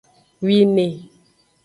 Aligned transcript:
Wine. 0.45 0.87